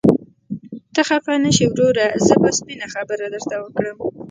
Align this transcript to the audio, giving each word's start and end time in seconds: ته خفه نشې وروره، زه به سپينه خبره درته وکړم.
ته 0.93 1.01
خفه 1.09 1.33
نشې 1.43 1.65
وروره، 1.69 2.07
زه 2.27 2.35
به 2.41 2.49
سپينه 2.57 2.87
خبره 2.93 3.25
درته 3.33 3.55
وکړم. 3.59 3.97